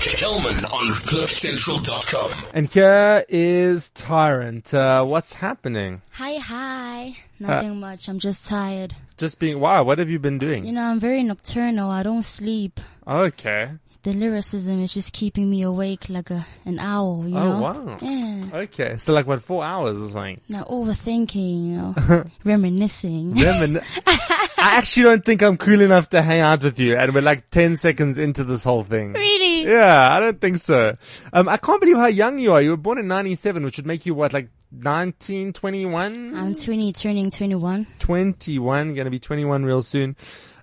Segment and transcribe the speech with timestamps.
[0.00, 2.32] Kelman on CliffCentral.com.
[2.54, 4.72] And here is Tyrant.
[4.72, 6.00] Uh, what's happening?
[6.12, 7.16] Hi, hi.
[7.38, 8.08] Nothing much.
[8.08, 8.94] I'm just tired.
[9.18, 10.64] Just being, wow, what have you been doing?
[10.64, 11.90] You know, I'm very nocturnal.
[11.90, 12.80] I don't sleep.
[13.06, 13.72] Okay.
[14.02, 17.40] The lyricism is just keeping me awake like a an owl, you know.
[17.40, 17.60] Oh, know?
[17.60, 17.98] wow.
[18.00, 18.44] Yeah.
[18.60, 18.96] Okay.
[18.96, 20.40] So like what, four hours or something?
[20.48, 23.34] Now overthinking, you know, reminiscing.
[23.34, 27.20] Remin- I actually don't think I'm cool enough to hang out with you and we're
[27.20, 29.12] like 10 seconds into this whole thing.
[29.12, 29.49] Really?
[29.66, 30.96] Yeah, I don't think so.
[31.32, 32.62] Um, I can't believe how young you are.
[32.62, 36.36] You were born in 97, which would make you what, like 19, 21?
[36.36, 37.86] I'm 20, turning 21.
[37.98, 40.16] 21, gonna be 21 real soon.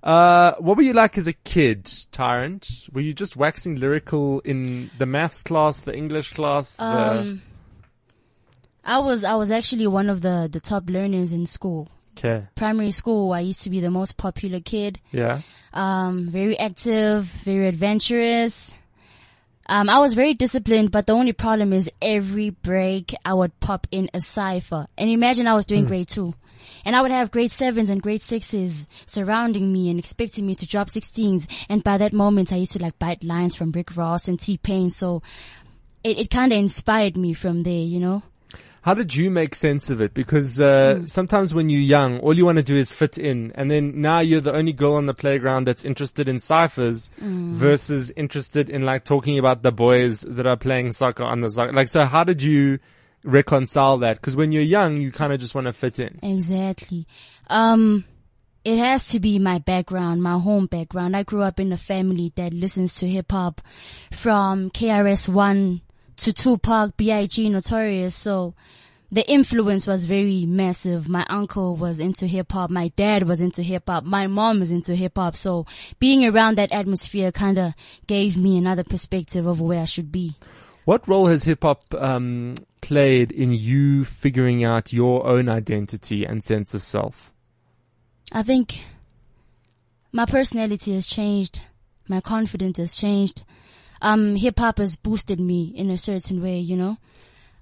[0.03, 2.87] Uh, what were you like as a kid, Tyrant?
[2.93, 7.41] Were you just waxing lyrical in the maths class, the English class, the, Um,
[8.85, 11.89] I was, I was actually one of the, the top learners in school.
[12.17, 14.99] okay, Primary school, I used to be the most popular kid.
[15.11, 15.41] yeah,
[15.73, 18.73] um, very active, very adventurous.
[19.69, 23.85] Um, I was very disciplined, but the only problem is every break I would pop
[23.91, 24.87] in a cipher.
[24.97, 26.33] And imagine I was doing grade two.
[26.85, 30.65] And I would have grade sevens and grade sixes surrounding me and expecting me to
[30.65, 31.47] drop 16s.
[31.69, 34.89] And by that moment, I used to like bite lines from Rick Ross and T-Pain.
[34.89, 35.21] So
[36.03, 38.23] it, it kind of inspired me from there, you know?
[38.83, 40.13] How did you make sense of it?
[40.13, 41.05] Because uh, Hmm.
[41.07, 44.19] sometimes when you're young, all you want to do is fit in, and then now
[44.19, 47.55] you're the only girl on the playground that's interested in ciphers Hmm.
[47.55, 51.73] versus interested in like talking about the boys that are playing soccer on the soccer.
[51.73, 52.79] Like, so how did you
[53.23, 54.17] reconcile that?
[54.17, 56.19] Because when you're young, you kind of just want to fit in.
[56.23, 57.05] Exactly.
[57.49, 58.05] Um,
[58.63, 61.15] it has to be my background, my home background.
[61.15, 63.61] I grew up in a family that listens to hip hop
[64.11, 65.81] from KRS One
[66.17, 67.49] to Tupac, B.I.G.
[67.49, 68.15] Notorious.
[68.15, 68.53] So
[69.11, 71.07] the influence was very massive.
[71.07, 72.69] My uncle was into hip hop.
[72.69, 74.03] My dad was into hip hop.
[74.03, 75.35] My mom was into hip hop.
[75.35, 75.65] So
[75.99, 77.73] being around that atmosphere kind of
[78.07, 80.35] gave me another perspective of where I should be.
[80.85, 86.43] What role has hip hop um, played in you figuring out your own identity and
[86.43, 87.31] sense of self?
[88.31, 88.81] I think
[90.11, 91.61] my personality has changed.
[92.09, 93.43] My confidence has changed.
[94.01, 96.97] Um, hip hop has boosted me in a certain way, you know.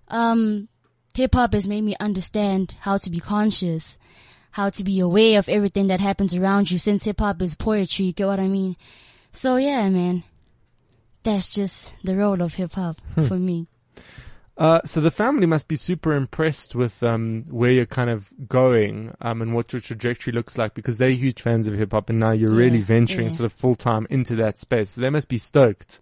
[0.07, 0.67] Um,
[1.13, 3.97] hip hop has made me understand how to be conscious,
[4.51, 8.07] how to be aware of everything that happens around you since hip hop is poetry,
[8.07, 8.75] you get what I mean?
[9.31, 10.23] So yeah, man.
[11.23, 13.67] That's just the role of hip hop for me.
[14.57, 19.13] Uh, so the family must be super impressed with um, where you're kind of going
[19.19, 22.19] um, and what your trajectory looks like because they're huge fans of hip hop and
[22.19, 23.33] now you're really venturing yeah.
[23.33, 24.91] sort of full time into that space.
[24.91, 25.99] So they must be stoked.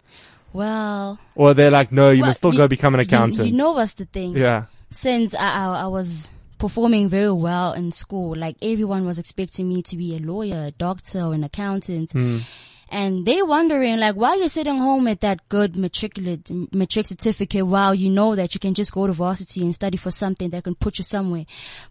[0.53, 3.47] Well, Or they're like, no, you well, must still go become an accountant.
[3.47, 4.37] You, know what's the thing?
[4.37, 4.65] yeah.
[4.91, 9.81] since I, I, I was performing very well in school, like everyone was expecting me
[9.81, 12.11] to be a lawyer, a doctor, or an accountant.
[12.11, 12.37] Hmm.
[12.93, 17.65] And they wondering like, why are you sitting home at that good matriculate, matric certificate
[17.65, 20.63] while you know that you can just go to varsity and study for something that
[20.63, 21.47] can put you somewhere.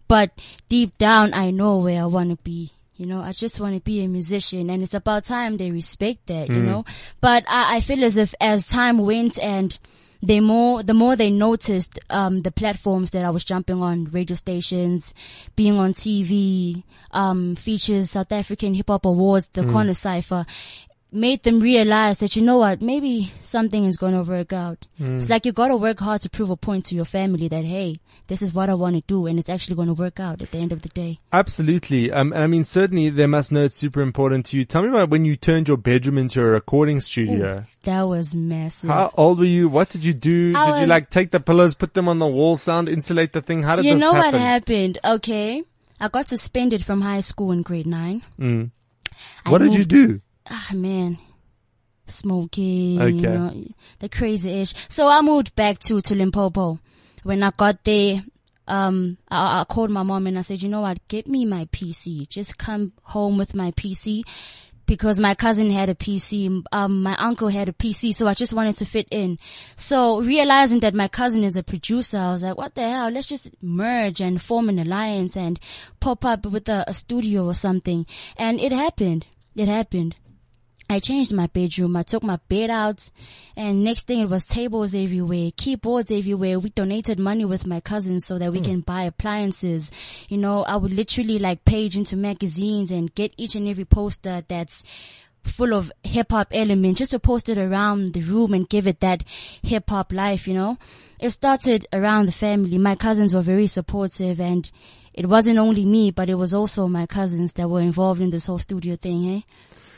[0.07, 0.31] But
[0.69, 2.71] deep down, I know where I want to be.
[2.95, 6.27] You know, I just want to be a musician and it's about time they respect
[6.27, 6.85] that, you know.
[7.19, 9.77] But I, I feel as if as time went and
[10.21, 14.35] they more the more they noticed um the platforms that I was jumping on radio
[14.35, 15.13] stations,
[15.57, 20.45] being on TV, um features South African Hip Hop Awards, the Corner Cipher,
[21.13, 24.87] made them realize that you know what, maybe something is going to work out.
[24.99, 27.65] It's like you got to work hard to prove a point to your family that
[27.65, 27.97] hey,
[28.27, 30.51] this is what I want to do, and it's actually going to work out at
[30.51, 31.19] the end of the day.
[31.31, 32.11] Absolutely.
[32.11, 34.63] Um, and I mean, certainly they must know it's super important to you.
[34.63, 37.63] Tell me about when you turned your bedroom into a recording studio.
[37.83, 38.89] That was massive.
[38.89, 39.67] How old were you?
[39.67, 40.53] What did you do?
[40.55, 43.41] I did you like take the pillows, put them on the wall, sound insulate the
[43.41, 43.63] thing?
[43.63, 44.33] How did you this know happen?
[44.33, 44.99] what happened?
[45.03, 45.63] Okay,
[45.99, 48.23] I got suspended from high school in grade nine.
[48.39, 48.71] Mm.
[49.47, 50.21] What did you do?
[50.49, 51.17] Ah man,
[52.07, 53.13] smoking, Okay.
[53.15, 53.63] you know,
[53.99, 54.73] the crazy ish.
[54.89, 56.79] So I moved back to, to Limpopo.
[57.23, 58.23] When I got there,
[58.67, 61.65] um, I, I called my mom and I said, you know what, get me my
[61.65, 62.27] PC.
[62.29, 64.23] Just come home with my PC.
[64.85, 68.51] Because my cousin had a PC, um, my uncle had a PC, so I just
[68.51, 69.39] wanted to fit in.
[69.77, 73.09] So realizing that my cousin is a producer, I was like, what the hell?
[73.09, 75.57] Let's just merge and form an alliance and
[76.01, 78.05] pop up with a, a studio or something.
[78.35, 79.25] And it happened.
[79.55, 80.17] It happened.
[80.89, 81.95] I changed my bedroom.
[81.95, 83.09] I took my bed out
[83.55, 86.59] and next thing it was tables everywhere, keyboards everywhere.
[86.59, 89.91] We donated money with my cousins so that we can buy appliances.
[90.29, 94.43] You know, I would literally like page into magazines and get each and every poster
[94.47, 94.83] that's
[95.43, 98.99] full of hip hop elements just to post it around the room and give it
[99.01, 99.23] that
[99.61, 100.77] hip hop life, you know.
[101.19, 102.77] It started around the family.
[102.77, 104.69] My cousins were very supportive and
[105.13, 108.47] it wasn't only me, but it was also my cousins that were involved in this
[108.47, 109.41] whole studio thing, eh?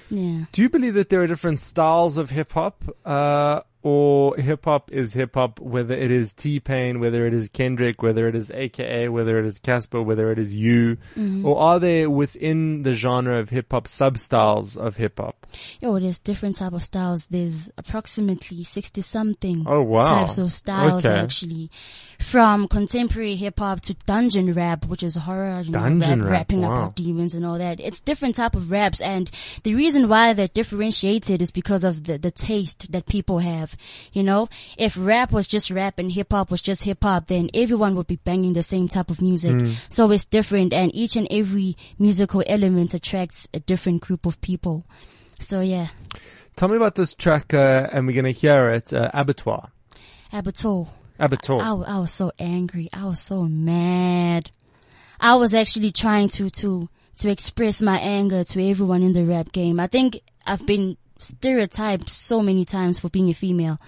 [0.09, 0.45] Yeah.
[0.51, 2.83] Do you believe that there are different styles of hip hop?
[3.05, 7.49] Uh, or hip hop is hip hop, whether it is T Pain, whether it is
[7.49, 11.45] Kendrick, whether it is AKA, whether it is Cassper, whether it is you, Mm-hmm.
[11.45, 15.44] or are there within the genre of hip hop sub styles of hip hop?
[15.81, 17.27] Yo, there's different type of styles.
[17.27, 20.03] There's approximately 60 something Oh, wow.
[20.21, 21.15] types of styles Okay.
[21.15, 21.69] actually.
[22.19, 26.61] From contemporary hip hop to dungeon rap, which is horror, you Dungeon know, rap, rapping
[26.61, 26.71] wow.
[26.71, 27.79] about demons and all that.
[27.79, 29.29] It's different type of raps and
[29.63, 33.75] the reason why they're differentiated is because of the, the taste that people have.
[34.13, 34.47] You know,
[34.77, 38.07] if rap was just rap and hip hop was just hip hop, then everyone would
[38.07, 39.51] be banging the same type of music.
[39.51, 39.71] Hmm.
[39.89, 44.85] So it's different and each and every musical element attracts a different group of people.
[45.39, 45.89] So yeah,
[46.55, 49.71] Tell me about this track, uh, and we're gonna hear it, uh, Abattoir.
[50.31, 50.87] Abattoir.
[51.19, 51.61] Abattoir.
[51.61, 52.87] I, I was so angry.
[52.93, 54.51] I was so mad.
[55.19, 56.87] I was actually trying to, to,
[57.17, 59.81] to express my anger to everyone in the rap game.
[59.81, 63.79] I think I've been stereotyped so many times for being a female.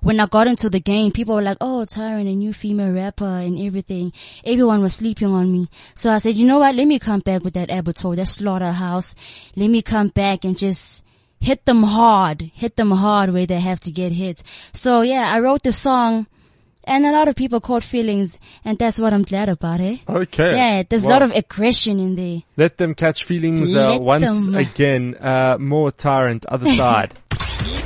[0.00, 3.24] When I got into the game, people were like, oh, Tyrant, a new female rapper
[3.24, 4.12] and everything.
[4.44, 5.68] Everyone was sleeping on me.
[5.94, 6.74] So I said, you know what?
[6.74, 9.14] Let me come back with that Abattoir, that slaughterhouse.
[9.56, 11.04] Let me come back and just
[11.40, 14.42] hit them hard, hit them hard where they have to get hit.
[14.72, 16.26] So yeah, I wrote the song
[16.86, 19.98] and a lot of people caught feelings and that's what I'm glad about, eh?
[20.08, 20.56] Okay.
[20.56, 22.42] Yeah, there's a Well, lot of aggression in there.
[22.56, 24.54] Let them catch feelings uh, once them.
[24.56, 25.14] again.
[25.20, 27.14] Uh, more Tyrant, other side.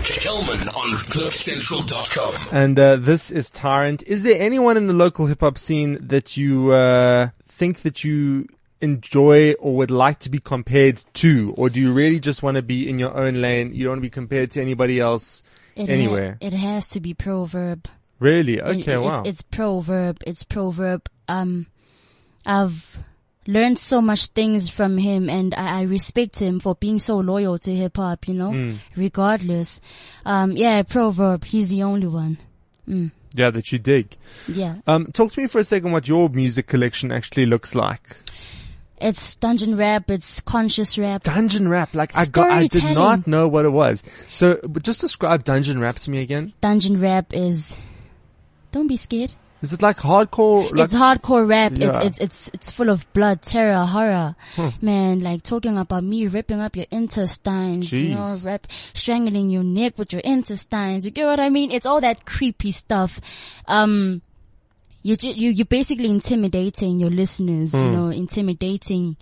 [0.05, 2.35] Kelman on CliffCentral.com.
[2.53, 4.03] and uh, this is Tyrant.
[4.07, 8.49] Is there anyone in the local hip hop scene that you uh, think that you
[8.81, 12.63] enjoy or would like to be compared to, or do you really just want to
[12.63, 13.75] be in your own lane?
[13.75, 15.43] You don't want to be compared to anybody else
[15.77, 16.39] It ha- anywhere.
[16.41, 17.87] it has to be proverb.
[18.19, 18.61] Really?
[18.61, 18.95] Okay.
[18.95, 19.23] it's, wow.
[19.25, 20.23] It's proverb.
[20.27, 21.09] It's proverb.
[21.29, 21.67] Um,
[22.47, 22.99] I've
[23.47, 27.59] learned so much things from him and I, I respect him for being so loyal
[27.61, 28.75] to hip hop, you know, Hmm.
[28.97, 29.81] regardless.
[30.27, 31.45] Um, yeah, proverb.
[31.45, 32.39] He's the only one.
[33.35, 34.17] yeah, that you dig.
[34.49, 34.77] Yeah.
[34.87, 38.17] Um, talk to me for a second what your music collection actually looks like.
[39.01, 40.11] It's dungeon rap.
[40.11, 41.23] It's conscious rap.
[41.23, 44.03] Dungeon rap, like I got, I did not know what it was.
[44.33, 46.53] So, but just describe dungeon rap to me again.
[46.61, 47.79] Dungeon rap is,
[48.73, 49.33] don't be scared.
[49.61, 50.71] Is it like hardcore?
[50.71, 51.73] Like, it's hardcore rap.
[51.73, 52.03] It's Yeah.
[52.03, 54.37] it's it's it's full of blood, terror, horror.
[54.81, 58.47] Man, like talking about me ripping up your intestines, you know, Jeez.
[58.47, 61.05] rap strangling your neck with your intestines.
[61.05, 61.73] You get what I mean?
[61.73, 63.21] It's all that creepy stuff.
[63.67, 64.23] Um
[65.03, 67.85] you, you, you're basically intimidating your listeners, Hmm.
[67.85, 69.17] you know, intimidating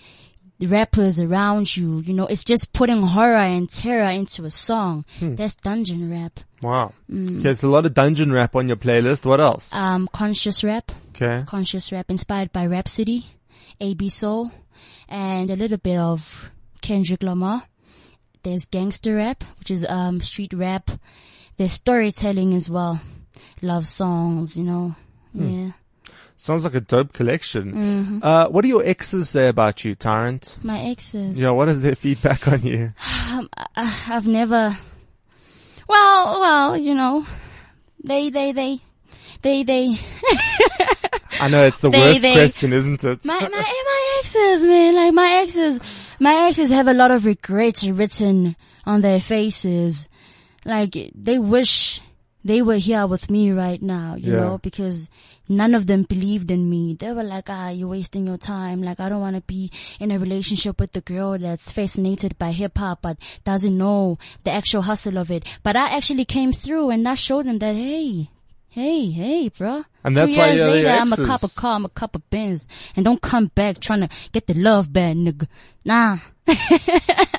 [0.58, 5.05] the rappers around you, you know, it's just putting horror and terror into a song.
[5.19, 5.35] Hmm.
[5.35, 6.41] That's dungeon rap.
[6.62, 6.93] wow.
[7.11, 7.41] Mm.
[7.41, 9.26] Okay, so a lot of dungeon rap on your playlist.
[9.26, 9.73] What else?
[9.73, 10.93] Um conscious rap.
[11.11, 11.43] Okay.
[11.47, 13.26] conscious rap inspired by Rapsody,
[13.81, 14.50] AB Soul,
[15.08, 16.50] and a little bit of
[16.82, 17.64] Kendrick Lamar.
[18.43, 20.91] There's gangster rap, which is um street rap.
[21.56, 23.00] There's storytelling as well,
[23.62, 24.94] love songs, you know.
[25.35, 25.73] Yeah,
[26.38, 27.73] Sounds like a dope collection.
[27.73, 28.19] Mm-hmm.
[28.23, 30.59] Uh, what do your exes say about you, Tyrant?
[30.62, 31.41] my exes.
[31.41, 32.93] Yeah, what is their feedback on you?
[33.29, 34.77] Um, I've never.
[35.88, 37.27] Well, well, you know,
[38.03, 38.79] they, they, they,
[39.43, 39.97] they, they.
[41.41, 43.25] I know it's the They- worst they- question, isn't it?
[43.25, 45.81] my my my exes, man, like my exes,
[46.21, 48.56] my exes have a lot of regrets written
[48.87, 50.09] on their faces.
[50.65, 52.00] Like they wish
[52.47, 54.41] they were here with me right now, you Yeah.
[54.41, 55.09] know, because
[55.49, 56.95] none of them believed in me.
[56.95, 58.83] They were like, ah, you're wasting your time.
[58.83, 62.53] Like I don't want to be in a relationship with the girl that's fascinated by
[62.53, 65.45] hip hop but doesn't know the actual hustle of it.
[65.62, 68.31] But I actually came through and I showed them that, hey,
[68.69, 69.85] hey, hey, bruh.
[70.05, 72.15] And Two that's why years you're later, I'm a cop of car, I'm a cop
[72.15, 75.49] of Benz, and don't come back trying to get the love back, nigga.
[75.85, 76.19] Nah.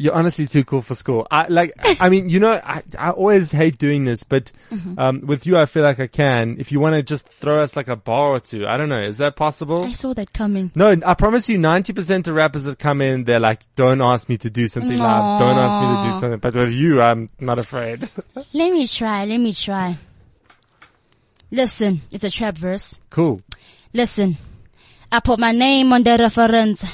[0.00, 1.26] You're honestly too cool for school.
[1.30, 1.72] I like.
[2.00, 4.98] I mean, you know, I I always hate doing this, but Mm-hmm.
[4.98, 6.56] um, with you, I feel like I can.
[6.60, 9.00] If you want to just throw us like a bar or two, I don't know.
[9.00, 9.82] Is that possible?
[9.84, 10.70] I saw that coming.
[10.74, 14.36] No, I promise you, 90% of rappers that come in, they're like, don't ask me
[14.38, 15.40] to do something live.
[15.40, 16.38] Don't ask me to do something.
[16.38, 18.02] But with you, I'm not afraid.
[18.52, 19.96] Let me try, let me try.
[21.50, 22.94] Listen, it's a trap verse.
[23.10, 23.40] cool.
[23.94, 24.36] Listen,
[25.10, 26.84] I put my name on the reference.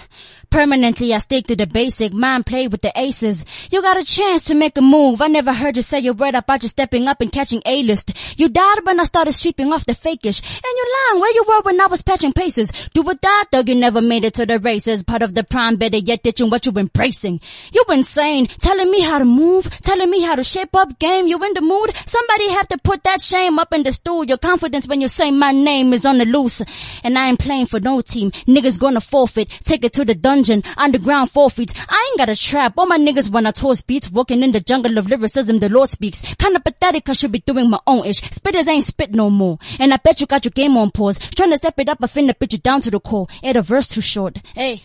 [0.55, 2.13] Permanently, I stick to the basic.
[2.13, 3.45] Mind play with the aces.
[3.73, 5.21] You got a chance to make a move.
[5.21, 8.13] I never heard you say a word about you stepping up and catching A-list.
[8.39, 10.41] You died when I started sweeping off the fakish.
[10.41, 12.71] And you lying where you were when I was patching paces.
[12.95, 15.03] Do or die, though you never made it to the races.
[15.03, 17.41] Part of the prime, better yet ditching what you been embracing.
[17.73, 18.47] You insane.
[18.47, 19.69] Telling me how to move.
[19.81, 21.27] Telling me how to shape up game.
[21.27, 21.97] You in the mood?
[22.07, 24.23] Somebody have to put that shame up in the stool.
[24.25, 26.63] Your confidence when you say my name is on the loose.
[27.03, 28.31] And I ain't playing for no team.
[28.47, 29.49] Niggas gonna forfeit.
[29.49, 31.75] Take it to the dungeon dungeon, underground four feet.
[31.89, 32.75] I ain't got a trap.
[32.77, 36.23] All my niggas wanna toss beats, walking in the jungle of lyricism the Lord speaks.
[36.37, 38.21] Kinda pathetic, I should be doing my own ish.
[38.21, 39.59] Spitters ain't spit no more.
[39.79, 41.19] And I bet you got your game on pause.
[41.19, 43.27] Trying to step it up, I finna pitch you down to the core.
[43.43, 44.39] Add a verse too short.
[44.55, 44.83] Hey.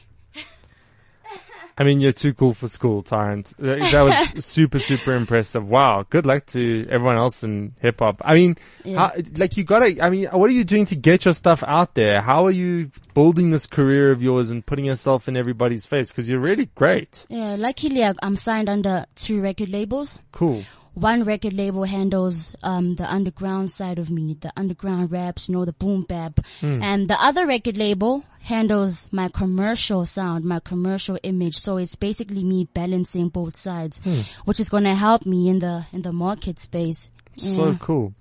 [1.79, 3.53] I mean, you're too cool for school, Tyrant.
[3.57, 5.65] That was super, super impressive.
[5.65, 6.05] Wow.
[6.09, 8.21] Good luck to everyone else in hip hop.
[8.25, 8.99] I mean, Yeah.
[8.99, 11.95] how, like you gotta, I mean, what are you doing to get your stuff out
[11.95, 12.19] there?
[12.21, 16.11] How are you building this career of yours and putting yourself in everybody's face?
[16.11, 17.25] Cause you're really great.
[17.29, 20.19] Yeah, luckily I'm signed under two record labels.
[20.33, 20.63] Cool.
[21.01, 25.65] One record label handles um, the underground side of me, the underground raps, you know,
[25.65, 31.57] the boom bap, and the other record label handles my commercial sound, my commercial image.
[31.57, 34.01] So it's basically me balancing both sides,
[34.45, 37.09] which is going to help me in the in the market space.
[37.35, 37.77] So Yeah.
[37.79, 38.13] cool.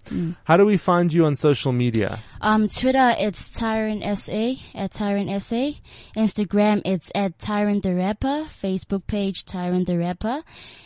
[0.44, 2.20] How do we find you on social media?
[2.40, 5.72] Um, Twitter, it's Tyrant SA, at Tyrant SA.
[6.16, 8.46] Instagram, it's at Tyrant the Rapper.
[8.62, 10.42] Facebook page, Tyrant the Rapper.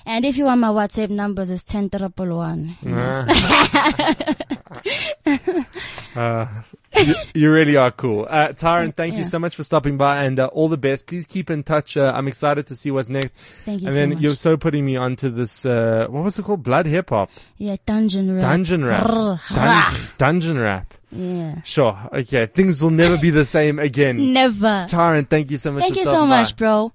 [0.07, 2.77] And if you want my WhatsApp numbers, it's 10 triple one.
[6.17, 6.47] Uh,
[6.97, 8.27] you, you really are cool.
[8.29, 11.07] Uh, Tyrant, thank you so much for stopping by and uh, all the best.
[11.07, 11.97] Please keep in touch.
[11.97, 13.35] Uh, I'm excited to see what's next.
[13.65, 13.87] Thank you so much.
[13.87, 14.19] and so then much.
[14.21, 16.63] you're so putting me onto this, uh, what was it called?
[16.63, 17.31] Blood hip hop.
[17.59, 18.43] Yeah, dungeon rap.
[18.43, 19.07] Dungeon rap.
[19.07, 20.95] Dungeon, dungeon rap.
[21.11, 21.61] Yeah.
[21.63, 21.99] Sure.
[22.13, 22.47] Okay.
[22.47, 24.33] Things will never be the same again.
[24.33, 24.87] Never.
[24.89, 26.59] Tyrant, thank you so much Thank for you so much, by.
[26.59, 26.93] bro.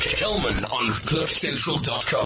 [0.00, 2.06] Kelman on CliffCentral.com.